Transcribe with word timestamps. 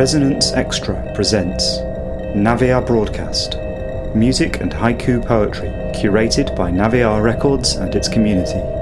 Resonance 0.00 0.52
Extra 0.52 1.12
presents 1.14 1.76
Naviar 2.34 2.86
Broadcast 2.86 3.58
Music 4.16 4.62
and 4.62 4.72
Haiku 4.72 5.22
Poetry, 5.26 5.68
curated 5.92 6.56
by 6.56 6.70
Naviar 6.70 7.22
Records 7.22 7.74
and 7.74 7.94
its 7.94 8.08
community. 8.08 8.79